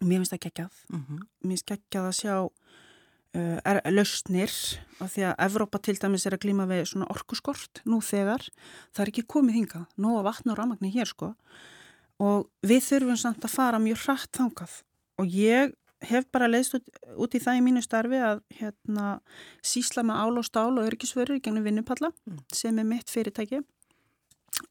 [0.00, 0.74] Mér finnst það geggjað.
[0.88, 1.20] Mm -hmm.
[1.42, 2.36] Mér finnst geggjað að sjá
[3.36, 4.48] Uh, er lausnir
[5.04, 8.40] af því að Evrópa til dæmis er að glíma við svona orkuskort nú þegar
[8.96, 11.34] það er ekki komið hinga, nú að vatna og ramagni hér sko
[12.24, 14.78] og við þurfum samt að fara mjög hratt þangað
[15.20, 16.86] og ég hef bara leiðst út,
[17.18, 19.18] út í það í mínu starfi að hérna
[19.64, 22.40] sísla með ál og stál og örgisvörur gennum vinnupalla mm.
[22.54, 23.62] sem er mitt fyrirtæki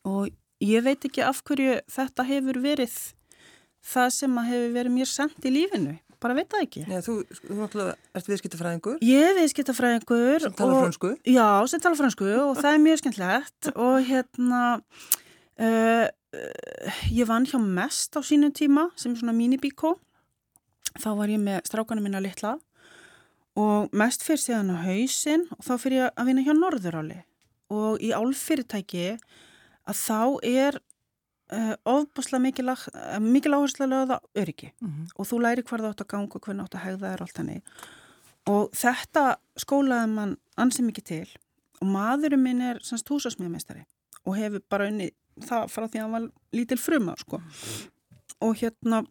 [0.08, 0.32] og
[0.64, 2.98] ég veit ekki af hverju þetta hefur verið
[3.88, 6.84] það sem hefur verið mér sendt í lífinu bara veit það ekki.
[6.90, 7.86] Já, þú, þú
[8.18, 8.98] ert viðskiptafræðingur.
[9.06, 10.48] Ég er viðskiptafræðingur.
[10.48, 11.14] Sem tala fransku.
[11.30, 14.64] Já, sem tala fransku og það er mjög skemmtilegt og hérna
[15.62, 16.08] uh,
[17.14, 19.96] ég vann hjá mest á sínum tíma sem er svona minibíkó.
[20.98, 22.58] Þá var ég með strákanum minna litla
[23.58, 27.22] og mest fyrir síðan á hausin og þá fyrir ég að vinna hjá Norðuráli
[27.74, 29.08] og í álfyrirtæki
[29.88, 35.08] að þá er uh, ofbúslega mikil, uh, mikil áherslu að löða öryggi mm -hmm.
[35.16, 37.62] og þú læri það átt að ganga og hvernig átt að hegða er allt hannig
[38.48, 41.30] og þetta skólaði mann ansið mikið til
[41.82, 43.86] og maðurinn minn er semst húsasmíðameistari
[44.26, 45.12] og hefur bara unni
[45.46, 47.42] það frá því að hann var lítil fruma sko.
[48.42, 49.04] og hérna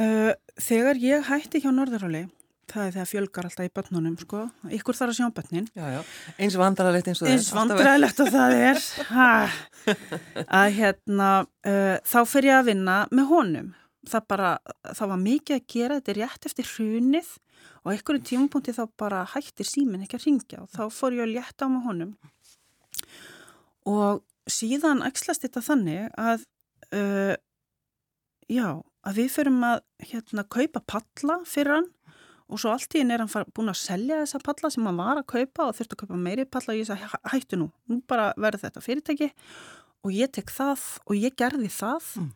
[0.00, 2.26] uh, þegar ég hætti hjá Norðuráli
[2.70, 4.44] það er þegar fjölgar alltaf í börnunum sko.
[4.76, 5.66] ykkur þarf að sjá börnin.
[5.74, 6.00] Já, já.
[6.38, 8.80] eins vandrarlegt eins og það eins vandrarlegt og það er.
[10.60, 13.70] Að hérna uh, þá fyrir ég að vinna með honum.
[14.10, 14.50] Það bara,
[14.96, 17.32] það var mikið að gera þetta er rétt eftir hrunið
[17.80, 21.34] og einhverjum tímapunkti þá bara hættir símin ekki að ringja og þá fór ég að
[21.34, 22.14] létta á með honum.
[23.90, 26.46] Og síðan ægslast þetta þannig að
[26.96, 27.34] uh,
[28.50, 31.88] já, að við fyrirum að hérna kaupa palla fyrir hann
[32.50, 35.20] og svo allt í henni er hann búin að selja þessa palla sem hann var
[35.20, 38.30] að kaupa og þurfti að kaupa meiri palla og ég sagði hættu nú, nú bara
[38.36, 39.30] verður þetta fyrirtæki
[40.04, 42.30] og ég tek það og ég gerði það mm.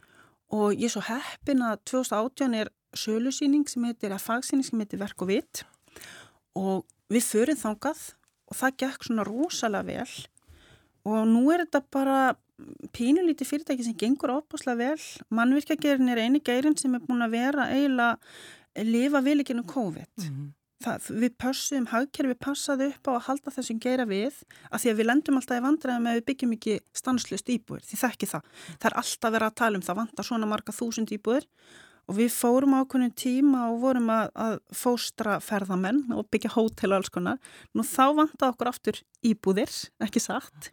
[0.58, 5.00] og ég er svo heppin að 2018 er sölusýning sem heitir, að fagsýning sem heitir
[5.02, 5.64] Verk og Vitt
[6.54, 8.04] og við förum þangað
[8.50, 10.24] og það gekk svona rosalega vel
[11.10, 12.18] og nú er þetta bara
[12.94, 17.70] pínulíti fyrirtæki sem gengur ábúslega vel mannvirkjagerin er eini geirin sem er búin að vera
[17.72, 20.12] eiginlega lifa vilikinu COVID.
[20.18, 20.52] Mm -hmm.
[20.84, 24.34] Það, við pössum, hagkerfi passaði upp á að halda þessum gera við
[24.70, 27.96] að því að við lendum alltaf í vandræðum ef við byggjum ekki stanslust íbúir, því
[28.00, 28.42] það ekki það.
[28.80, 31.46] Það er alltaf verið að tala um það, vantar svona marga þúsund íbúir
[32.04, 36.96] og við fórum ákveðin tíma og vorum að, að fóstra ferðamenn og byggja hótel og
[36.98, 37.38] alls konar.
[37.72, 39.72] Nú þá vantar okkur aftur íbúðir,
[40.04, 40.72] ekki satt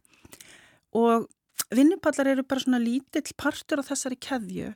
[0.91, 1.29] og
[1.75, 4.71] vinnupallar eru bara svona lítill partur á þessari keðju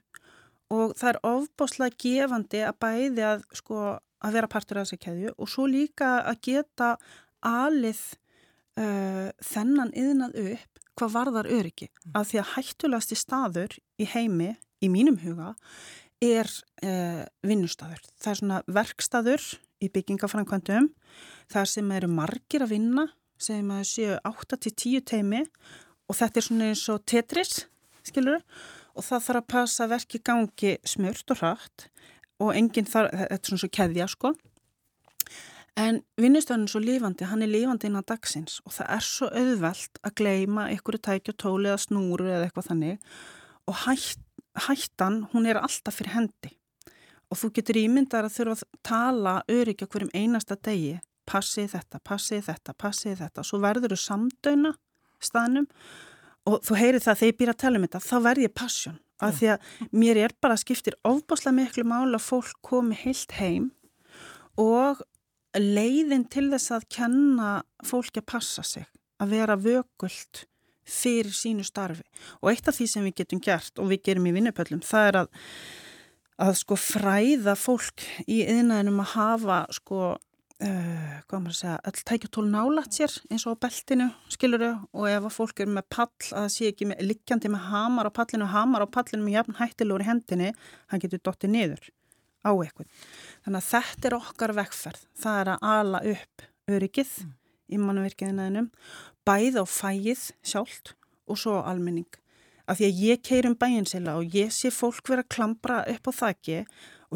[0.73, 3.81] og það er ofbáslega gefandi að bæði að, sko,
[4.25, 6.95] að vera partur af þessi keðju og svo líka að geta
[7.45, 8.01] alið
[8.79, 11.89] uh, þennan yðnað upp hvað varðar öryggi.
[11.91, 12.15] Mm.
[12.15, 15.53] Að því að hættulegasti staður í heimi, í mínum huga,
[16.23, 18.01] er uh, vinnustadur.
[18.15, 19.43] Það er svona verkstadur
[19.83, 20.89] í byggingafrænkvöndum,
[21.51, 25.41] það sem eru margir að vinna, sem séu 8-10 teimi
[26.09, 27.65] og þetta er svona eins og tetris,
[28.05, 28.41] skilur
[28.95, 31.87] og það þarf að passa verki gangi smurt og hratt
[32.41, 34.33] og enginn þarf, þetta er svona svo keðja sko.
[35.75, 39.99] En vinnustöðun er svo lífandi, hann er lífandi innan dagsins og það er svo auðvelt
[40.07, 43.09] að gleima einhverju tækju tóli eða snúru eða eitthvað þannig.
[43.67, 44.21] Og hætt,
[44.67, 46.53] hættan hún er alltaf fyrir hendi.
[47.27, 50.95] Og þú getur ímyndar að þurfa að tala öryggja hverjum einasta degi.
[51.27, 53.41] Passið þetta, passið þetta, passið þetta.
[53.41, 54.75] Og svo verður þau samdöina
[55.25, 55.67] staðnum.
[56.45, 58.99] Og þú heyrir það þegar ég býr að tala um þetta þá verð ég passjón
[59.25, 63.69] af því að mér er bara skiptir ofbáslega miklu mála að fólk komi heilt heim
[64.59, 65.01] og
[65.55, 67.53] leiðin til þess að kenna
[67.87, 68.85] fólki að passa sig
[69.23, 70.43] að vera vökult
[70.85, 72.03] fyrir sínu starfi.
[72.43, 75.19] Og eitt af því sem við getum gert og við gerum í vinnupöllum það er
[75.23, 75.31] að
[76.41, 79.99] að sko fræða fólk í yðnaðinum að hafa sko
[80.55, 85.09] Uh, hvað maður að segja, all tækjatól nálat sér eins og á beltinu, skiluru og
[85.11, 88.11] ef að fólk er með pall, að það sé ekki með, liggjandi með hamar á
[88.15, 90.53] pallinu, hamar á pallinu með jafn hættilegur í hendinni,
[90.93, 91.89] hann getur dottið niður
[92.45, 92.87] á eitthvað
[93.43, 97.33] þannig að þetta er okkar vekkferð það er að ala upp öryggið mm.
[97.67, 98.69] í mannverkiðinæðinum
[99.25, 100.93] bæð á fæið sjálft
[101.25, 102.09] og svo almenning.
[102.65, 106.11] Af því að ég keirum bæinsila og ég sé fólk vera að klambra upp á
[106.21, 106.69] þakki og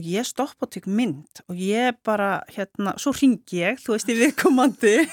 [0.05, 4.17] ég stopp og tek mynd og ég bara, hérna, svo ringi ég, þú veist, í
[4.19, 4.95] viðkomandi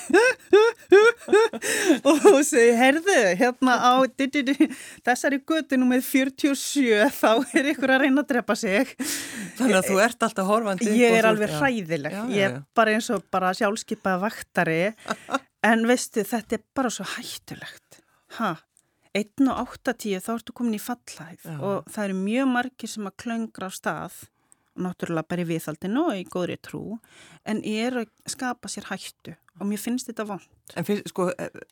[2.11, 3.93] og segi, herðu, hérna á
[5.07, 8.93] þessari götu nummið 47, þá er ykkur að reyna að drepa sig.
[9.59, 10.93] Þannig að þú ert alltaf horfandi.
[11.01, 14.81] Ég er alveg hræðileg, ég er bara eins og bara sjálfskeipaða vaktari,
[15.71, 18.03] en veistu, þetta er bara svo hættulegt.
[18.39, 18.57] Hæ?
[19.17, 23.15] 1 og 8-10 þá ertu komin í fallæð og það eru mjög margir sem að
[23.23, 24.17] klöngra á stað
[24.77, 26.85] náttúrulega bara í viðhaldinu og í góðri trú
[27.49, 29.37] en er að skapa sér hættu.
[29.57, 30.43] Og mér finnst þetta vond.
[30.77, 31.31] En fyrst, sko,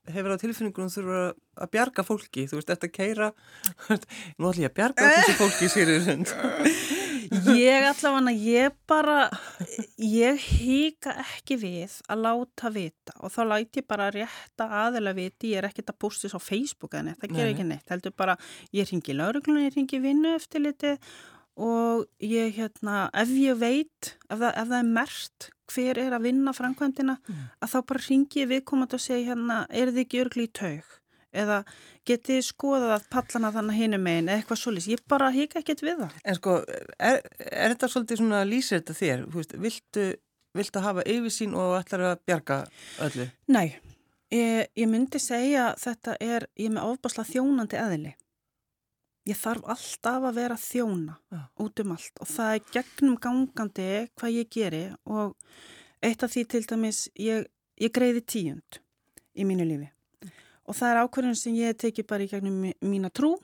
[0.08, 1.18] hefur á tilfinningunum þurfa
[1.60, 3.26] að bjarga fólki, þú veist, þetta keira,
[3.90, 6.06] nú ætlum ég að bjarga þessu fólki, sér þér.
[6.06, 6.32] Sund.
[7.56, 9.18] Ég allavega, ég bara,
[10.00, 15.52] ég hýka ekki við að láta vita og þá læti ég bara rétta aðeila viti,
[15.52, 18.16] ég er ekkert að posta þess á Facebook eða neitt, það ger ekki neitt, heldur
[18.16, 18.36] bara,
[18.76, 20.94] ég ringi lauruglunni, ég ringi vinnu eftir liti
[21.54, 26.26] og ég, hérna, ef ég veit, ef það, ef það er mert hver er að
[26.26, 27.46] vinna framkvæmdina, mm.
[27.62, 30.92] að þá bara ringi ég viðkomandi og segja hérna, er þið ekki örgli í taug?
[31.34, 31.62] Eða
[32.06, 34.92] getið skoðað pallana þannig hinum einn eða eitthvað svolítið.
[34.92, 36.20] Ég bara hika ekkert við það.
[36.22, 36.58] En sko,
[36.94, 39.24] er, er þetta svolítið svona lýsir þetta þér?
[39.34, 40.04] Veist, viltu,
[40.54, 42.60] viltu hafa yfirsýn og ætlar að bjarga
[43.08, 43.26] öllu?
[43.50, 43.66] Nei,
[44.30, 48.14] ég, ég myndi segja þetta er, ég er með ofbásla þjónandi eðli.
[49.24, 51.38] Ég þarf alltaf að vera þjóna ja.
[51.64, 53.88] út um allt og það er gegnum gangandi
[54.20, 55.32] hvað ég geri og
[56.04, 57.46] eitt af því til dæmis, ég,
[57.80, 58.80] ég greiði tíund
[59.32, 59.88] í mínu lífi
[60.64, 63.34] og það er ákverðin sem ég teki bara í gegnum mína trú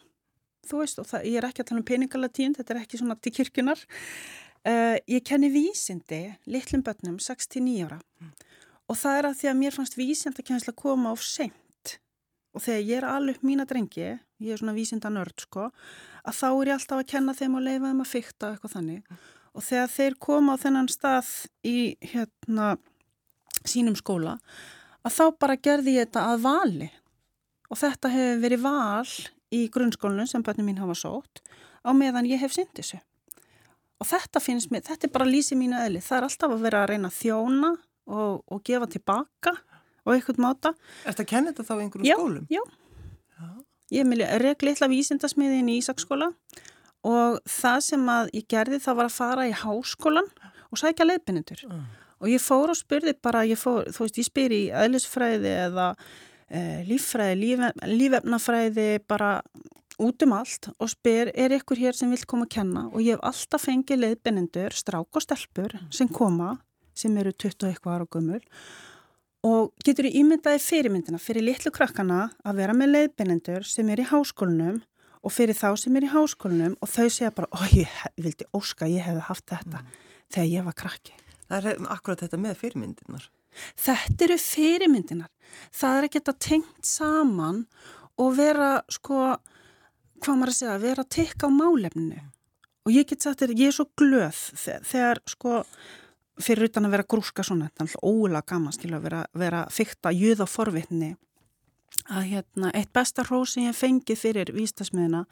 [0.68, 3.16] þú veist og það, ég er ekki að tala um peningalatín þetta er ekki svona
[3.16, 8.30] til kirkunar uh, ég kenni vísindi litlum börnum 69 ára mm.
[8.92, 11.56] og það er að því að mér fannst vísind að kemast að koma á seint
[12.54, 15.68] og þegar ég er alveg mína drengi ég er svona vísinda nörd sko
[16.24, 19.02] að þá er ég alltaf að kenna þeim og leifa þeim að fykta eitthvað þannig
[19.02, 19.20] mm.
[19.54, 21.32] og þegar þeir koma á þennan stað
[21.66, 21.76] í
[22.12, 22.70] hérna
[23.68, 24.38] sínum skóla
[25.04, 26.90] að þá bara gerði ég þetta að vali
[27.70, 29.12] og þetta hefur verið val
[29.50, 31.42] í grunnskólinu sem börnum mín hafa sótt
[31.86, 33.00] á meðan ég hef syndið þessu.
[34.00, 36.00] Og þetta finnst mér, þetta er bara lýsið mínu eðli.
[36.04, 37.70] Það er alltaf að vera að reyna að þjóna
[38.10, 39.54] og, og gefa tilbaka
[40.04, 40.74] og eitthvað máta.
[41.04, 42.46] Er þetta að kenna þetta þá einhverjum já, skólum?
[42.50, 42.62] Já,
[43.40, 43.50] já.
[43.90, 46.30] Ég er regli eitthvað vísindasmiðin í Ísaksskóla
[47.10, 50.32] og það sem að ég gerði það var að fara í háskólan
[50.70, 51.64] og sækja leiðbynendur.
[51.66, 51.86] Mm.
[52.20, 55.94] Og ég fór og spurði bara, fór, þú veist, ég spyr í eðlisfræði eða
[56.50, 59.36] Eh, líffræði, líf, lífefnafræði bara
[60.02, 63.14] út um allt og spyr er ykkur hér sem vil koma að kenna og ég
[63.14, 66.56] hef alltaf fengið leiðbennendur, strák og stelpur sem koma,
[66.90, 68.40] sem eru 20 eitthvað ára og gummul
[69.46, 74.08] og getur í ímyndaði fyrirmyndina fyrir litlu krakkana að vera með leiðbennendur sem er í
[74.10, 74.80] háskólinum
[75.20, 78.88] og fyrir þá sem er í háskólinum og þau segja bara, ó ég vildi óska
[78.88, 79.92] ég hefði haft þetta mm.
[80.32, 81.16] þegar ég var krakki.
[81.50, 83.30] Það er akkurat þetta með fyrirmyndinar.
[83.80, 85.30] Þetta eru fyrirmyndinar.
[85.74, 87.64] Það er að tengt saman
[88.20, 89.34] og vera sko,
[90.20, 92.20] hvað maður að segja, vera að tekka á málefninu.
[92.86, 94.38] Og ég get sagt þér, ég er svo glöð
[94.88, 95.62] þegar sko,
[96.44, 99.64] fyrir utan að vera grúska svona, þetta er alltaf ólega gaman skilja að vera, vera
[99.72, 101.10] fyrta jöð á forvitni.
[102.10, 105.24] Að hérna, eitt besta hrós sem ég fengi fyrir vístasmiðina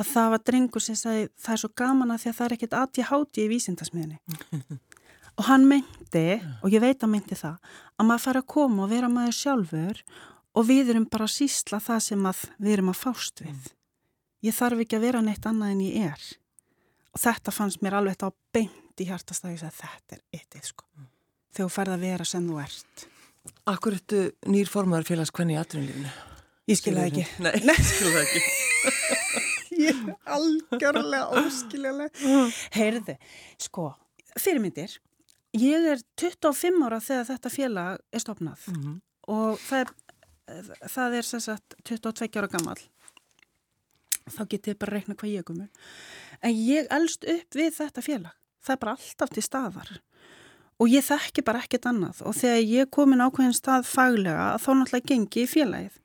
[0.00, 2.54] að það var drengur sem sagði það er svo gaman að því að það er
[2.56, 4.78] ekkit aðtíð háti í vísindasmiðinni
[5.38, 6.26] og hann meinti,
[6.62, 10.02] og ég veit að meinti það að maður fara að koma og vera maður sjálfur
[10.52, 13.72] og við erum bara að sísla það sem við erum að fást við.
[14.42, 16.24] Ég þarf ekki að vera neitt annað en ég er.
[17.12, 20.84] Og þetta fannst mér alveg þetta á beint í hjartastæðis að þetta er eittið sko
[21.52, 23.08] þegar þú færð að vera sem þú ert
[23.66, 26.10] Akkur ertu nýr formadur félags hvernig í aðrunlífinu?
[26.70, 27.78] Ég skilða ekki Nei, Nei.
[27.82, 28.42] skilða ekki
[29.82, 32.44] Ég er algjörlega óskiljalega
[32.76, 33.16] Heyrði,
[33.58, 33.88] sko,
[34.36, 34.94] fyrirmyndir
[35.52, 38.94] Ég er 25 ára þegar þetta félag er stopnað mm -hmm.
[39.28, 39.90] og það er,
[40.88, 42.78] það er sagt, 22 ára gammal.
[44.32, 45.68] Þá getið bara reikna hvað ég komur.
[46.40, 48.32] En ég elst upp við þetta félag.
[48.62, 49.92] Það er bara alltaf til staðar.
[50.80, 52.22] Og ég þekki bara ekkert annað.
[52.26, 55.96] Og þegar ég komin ákveðin stað faglega, þá náttúrulega gengi í félagið.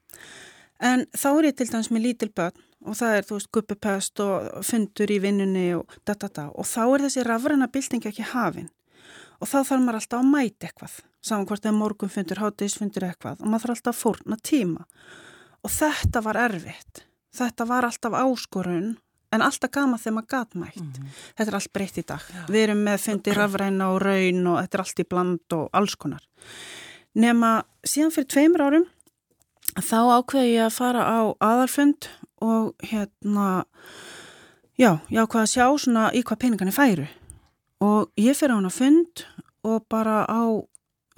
[0.78, 4.22] En þá er ég til dæmis með lítil börn og það er, þú veist, guppupest
[4.22, 6.50] og fundur í vinnunni og da da da.
[6.54, 8.70] Og þá er þessi rafræna bylting ekki hafinn
[9.38, 10.96] og þá þarf maður alltaf að mæta eitthvað
[11.28, 14.86] saman hvort það er morgunfundur, hátíðisfundur eitthvað og maður þarf alltaf að fórna tíma
[15.62, 17.04] og þetta var erfitt
[17.38, 18.96] þetta var alltaf áskorun
[19.38, 21.15] en alltaf gama þegar maður gatmætt mm -hmm.
[21.38, 22.21] þetta er allt breytt í dag.
[22.34, 22.43] Já.
[22.47, 25.95] við erum með fundir rafræna og raun og þetta er allt í bland og alls
[25.95, 26.23] konar.
[27.15, 28.86] Nema síðan fyrir tveimur árum
[29.78, 32.10] þá ákveði ég að fara á aðalfund
[32.41, 33.65] og hérna
[34.78, 37.08] já, ég ákveði að sjá svona í hvað peningarnir færu.
[37.80, 39.26] Og ég fyrir á hana fund
[39.63, 40.41] og bara á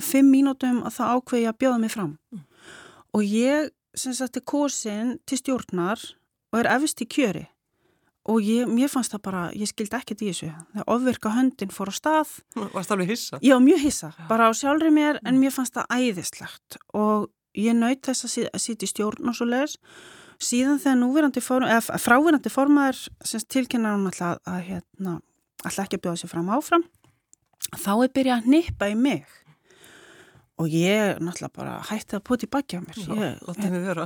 [0.02, 2.18] fimm mínútum að það ákveði að bjóða mig fram.
[2.32, 2.46] Mm.
[3.14, 6.02] og ég sem sagt er kursin til stjórnar
[6.54, 7.48] og er efist í kjöri
[8.30, 10.52] og ég, mér fannst það bara, ég skildi ekkert í þessu.
[10.76, 12.36] Þegar ofvirka höndin fór á stað.
[12.60, 13.42] Varst það alveg hissa?
[13.46, 15.42] Já, mjög hissa, bara á sjálfri mér en mm.
[15.44, 16.80] mér fannst það æðislegt.
[16.94, 19.80] Og ég naut þess að sýti stjórn og svo leiðis
[20.40, 23.02] síðan þegar núverandi form, eða fráverandi formaður
[23.52, 25.18] tilkynna hún alltaf að, hérna
[25.66, 26.86] alltaf ekki að bjóða sér fram áfram
[27.76, 29.38] þá er byrjað að nippa í mig.
[30.60, 32.98] Og ég náttúrulega bara hætti að poti baki á mér.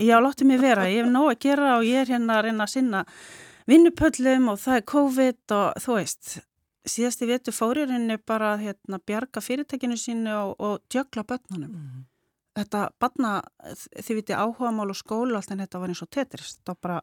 [0.06, 2.68] Já, látti mig vera, ég hef nóg að gera og ég er hérna að reyna
[2.68, 3.04] að sinna
[3.70, 6.34] vinnupöllum og það er COVID og þú veist,
[6.90, 11.72] síðasti vetu fóririnni bara hérna bjarga fyrirtekinu sínu og, og djögla börnunum.
[11.72, 12.06] Mm.
[12.54, 13.34] Þetta barna,
[13.98, 16.60] þið viti áhuga mál og skóla allt en þetta var eins og tetrist.
[16.68, 17.00] Var bara,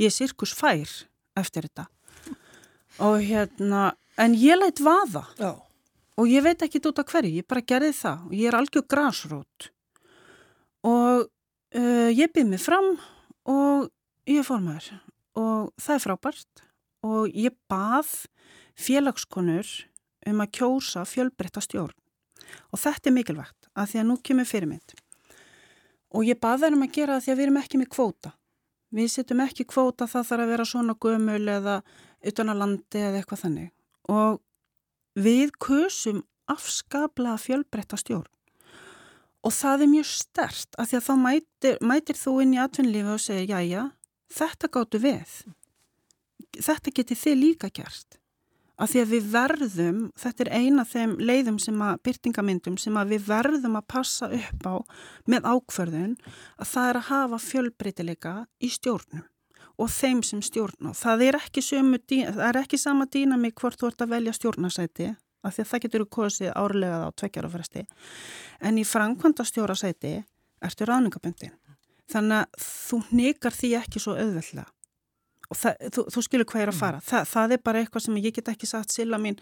[0.00, 0.90] ég er sirkus fær
[1.38, 1.86] eftir þetta.
[3.00, 5.24] Og hérna, en ég lætt vaða.
[5.38, 5.54] Já.
[6.20, 8.84] Og ég veit ekki út af hverju, ég bara gerði það og ég er algjör
[8.90, 9.70] græsrót.
[10.84, 12.90] Og uh, ég byrð mig fram
[13.48, 13.88] og
[14.28, 14.98] ég fór maður
[15.38, 16.64] og það er frábært.
[17.02, 18.10] Og ég bað
[18.78, 19.68] félagskonur
[20.30, 21.96] um að kjósa fjölbreytta stjórn.
[22.70, 24.94] Og þetta er mikilvægt að því að nú kemur fyrirmynd
[26.12, 28.32] og ég bað þær um að gera það því að við erum ekki með kvóta.
[28.92, 31.78] Við setjum ekki kvóta það þarf að vera svona gömul eða
[32.28, 33.70] utan á landi eða eitthvað þannig.
[34.12, 34.42] Og
[35.16, 36.20] við kusum
[36.52, 38.28] afskaplega fjölbreytta stjórn.
[39.42, 43.14] Og það er mjög stert að því að þá mætir, mætir þú inn í atvinnlífi
[43.16, 43.82] og segir já já
[44.32, 45.36] þetta gáttu við
[46.58, 48.18] þetta geti þið líka gert
[48.82, 53.12] af því að við verðum, þetta er eina þeim leiðum sem að, byrtingamindum sem að
[53.14, 54.74] við verðum að passa upp á
[55.30, 56.16] með ákverðun
[56.56, 59.28] að það er að hafa fjölbreytileika í stjórnum
[59.80, 60.92] og þeim sem stjórna.
[60.94, 64.34] Það er ekki, sömu, það er ekki sama dýna mig hvort þú ert að velja
[64.36, 65.08] stjórnarsæti
[65.42, 67.86] af því að það getur kosið árlega á tvekjarafræsti
[68.68, 70.14] en í framkvæmda stjórnarsæti
[70.62, 71.54] ertu ráðningaböndin.
[72.10, 74.70] Þannig að þú nekar því ekki svo auðveldlega
[75.52, 76.98] og það, þú, þú skilur hvað er að fara.
[77.00, 77.06] Mm.
[77.08, 79.38] Þa, það er bara eitthvað sem ég get ekki sagt sila mín,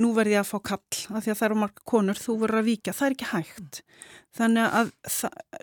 [0.00, 2.60] nú verð ég að fá kall af því að það eru marga konur, þú verður
[2.62, 3.80] að vika, það er ekki hægt.
[4.38, 4.92] Þannig að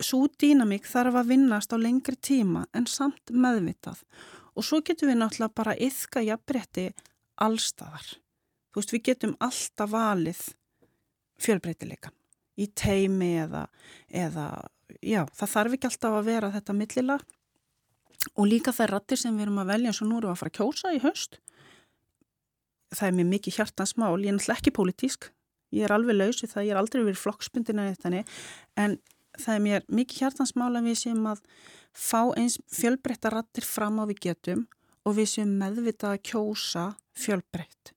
[0.09, 4.03] svo dýnamík þarf að vinnast á lengri tíma en samt meðvitað
[4.57, 6.87] og svo getum við náttúrulega bara yfka jafnbretti
[7.45, 8.07] allstaðar.
[8.73, 10.41] Þú veist, við getum alltaf valið
[11.41, 12.15] fjölbreytileikan
[12.57, 13.67] í teimi eða,
[14.09, 14.47] eða
[15.01, 17.17] já, það þarf ekki alltaf að vera þetta millila
[18.33, 20.41] og líka þær rattir sem við erum að velja eins og nú erum við að
[20.41, 21.39] fara að kjósa í höst
[22.95, 25.29] það er mér mikið hjartansmál ég er náttúrulega ekki pólitísk.
[25.75, 28.97] Ég er alveg laus við það, ég er aldrei verið flokksbundin en
[29.37, 31.43] það er mér mikið hjartansmál að við séum að
[31.91, 34.63] fá eins fjölbreytta rattir fram á við getum
[35.03, 36.85] og við séum meðvitað að kjósa
[37.17, 37.96] fjölbreytt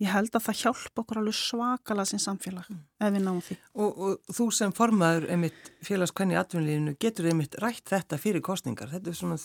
[0.00, 2.80] ég held að það hjálp okkur alveg svakala sem samfélag mm.
[3.04, 3.56] ef við náum því.
[3.76, 8.90] Og, og þú sem formaður einmitt félagskvæni atvinnlífinu getur einmitt rætt þetta fyrir kostningar?
[8.92, 9.38] Þetta er, svona,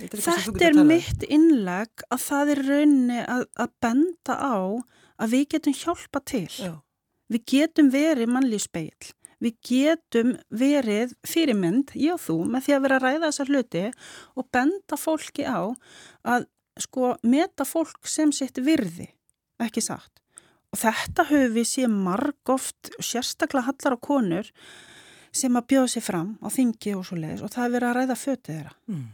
[0.00, 4.56] þetta er, þetta er mitt innleg að það er raunni að, að benda á
[5.22, 6.46] að við getum hjálpa til.
[6.56, 6.72] Já.
[7.32, 9.12] Við getum verið mannlýfspeil.
[9.42, 13.86] Við getum verið fyrirmynd, ég og þú, með því að vera að ræða þessar hluti
[14.38, 15.62] og benda fólki á
[16.22, 16.46] að
[16.80, 19.10] sko meta fólk sem sitt virði
[19.60, 20.22] ekki sagt.
[20.72, 24.52] Og þetta höfum við séð marg oft, sérstaklega hallar á konur
[25.32, 27.98] sem að bjóða sér fram á þingi og svo leiðis og það er verið að
[27.98, 28.72] ræða fötið þeirra.
[28.88, 29.04] Mm.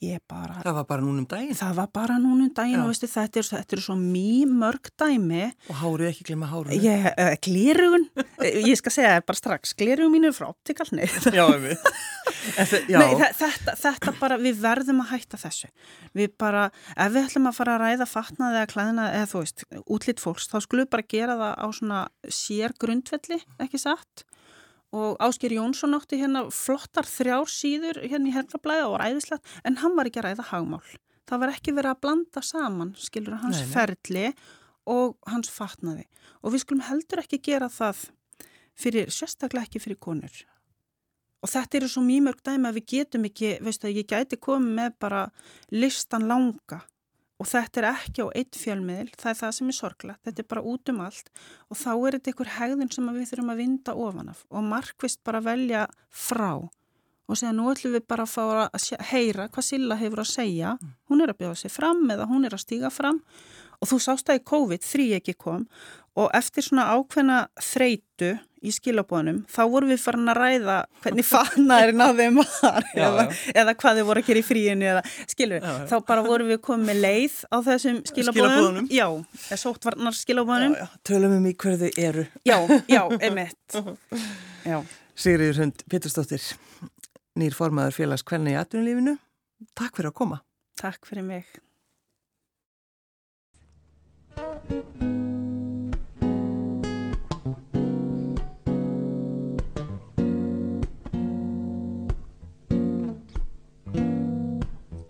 [0.00, 1.56] Bara, það var bara núnum daginn?
[1.58, 5.42] Það var bara núnum daginn og veistu, þetta, er, þetta er svo mjög mörg dæmi.
[5.68, 6.86] Og hárið ekki glemma hárið?
[6.86, 8.06] Ég, uh, eh, glirun,
[8.40, 11.04] ég skal segja það bara strax, glirun mínu frá optikalni.
[11.36, 11.84] Já, við.
[12.96, 13.10] Nei,
[13.42, 15.68] þetta, þetta bara, við verðum að hætta þessu.
[16.16, 19.68] Við bara, ef við ætlum að fara að ræða fatnaði eða klæðina eða þú veist,
[19.84, 22.02] útlýtt fólks, þá skulum við bara gera það á svona
[22.40, 24.24] sér grundvelli, ekki satt?
[24.96, 29.96] Og Ásker Jónsson átti hérna flottar þrjár síður hérna í herfablaði og ræðislegt en hann
[29.98, 30.86] var ekki að ræða hagmál.
[31.30, 33.74] Það var ekki verið að blanda saman, skilur, hans nei, nei.
[33.74, 34.24] ferli
[34.90, 36.08] og hans fatnaði
[36.42, 38.08] og við skulum heldur ekki gera það
[38.80, 40.40] fyrir, sérstaklega ekki fyrir konur.
[41.40, 44.40] Og þetta eru svo mjög mörg dæmi að við getum ekki, veistu að ég gæti
[44.42, 45.22] komið með bara
[45.72, 46.82] listan langa
[47.40, 50.48] Og þetta er ekki á eitt fjölmiðil, það er það sem er sorglegt, þetta er
[50.50, 51.30] bara út um allt.
[51.72, 55.22] Og þá er þetta einhver hegðun sem við þurfum að vinda ofan af og markvist
[55.24, 56.52] bara velja frá.
[57.30, 60.74] Og segja nú ætlum við bara að fá að heyra hvað Silla hefur að segja,
[61.08, 63.22] hún er að bjóða sig fram eða hún er að stíga fram
[63.80, 65.66] og þú sást að í COVID þrý ekki kom
[66.18, 72.02] og eftir svona ákveðna þreitu í skilabónum, þá vorum við farin að ræða hvernig fanaðurinn
[72.04, 73.52] á þeim var já, eða, já.
[73.62, 76.60] eða hvað þau voru að gera í fríinu eða skilur, já, þá bara vorum við
[76.66, 79.06] komið með leið á þessum skilabónum já,
[79.62, 80.76] sóttvarnar skilabónum
[81.06, 82.26] Tölum um í hverðu eru.
[82.44, 82.58] Já,
[82.90, 83.80] já, emitt
[85.20, 86.44] Sigriður Hund Péturstóttir
[87.40, 89.16] nýr formaður félags hvernig í atvinnulífinu.
[89.76, 90.44] Takk fyrir að koma.
[90.80, 91.48] Takk fyrir mig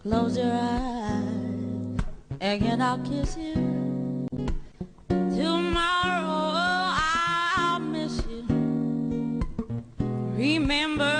[0.02, 1.98] Close your eyes,
[2.40, 3.54] and I'll kiss you.
[5.08, 6.94] Tomorrow
[7.56, 8.44] I'll miss you.
[10.34, 11.19] Remember,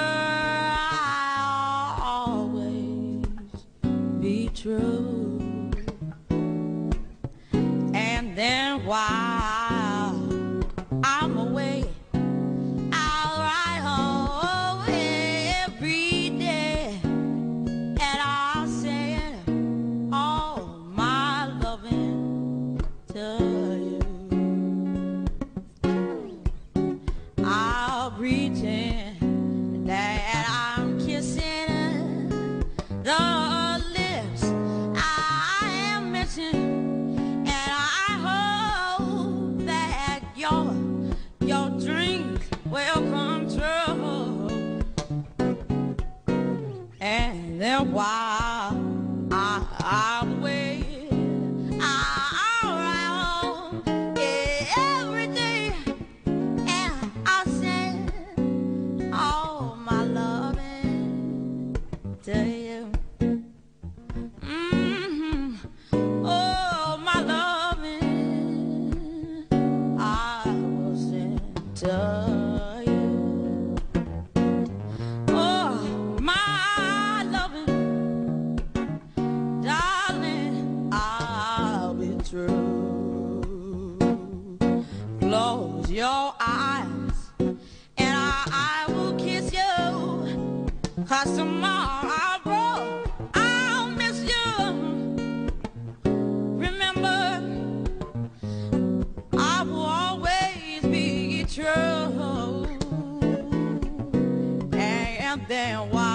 [105.51, 105.78] there.
[105.78, 106.09] Why?